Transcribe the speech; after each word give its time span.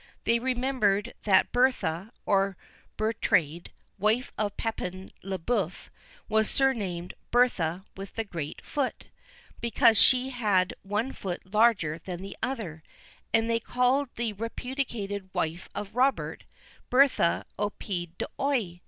They 0.23 0.39
remembered 0.39 1.13
that 1.25 1.51
Bertha 1.51 2.11
or 2.25 2.57
Bertrade, 2.97 3.67
wife 3.99 4.31
of 4.35 4.57
Pepin 4.57 5.11
le 5.21 5.37
bref, 5.37 5.91
was 6.27 6.49
surnamed 6.49 7.13
"Bertha 7.29 7.85
with 7.95 8.15
the 8.15 8.23
Great 8.23 8.65
Foot," 8.65 9.05
because 9.59 9.99
she 10.01 10.29
had 10.31 10.73
one 10.81 11.11
foot 11.11 11.45
larger 11.53 11.99
than 11.99 12.23
the 12.23 12.35
other; 12.41 12.81
and 13.31 13.47
they 13.47 13.59
called 13.59 14.09
the 14.15 14.33
repudiated 14.33 15.29
wife 15.35 15.69
of 15.75 15.95
Robert, 15.95 16.45
"Bertha 16.89 17.45
au 17.59 17.69
pied 17.69 18.17
d'Oie." 18.17 18.79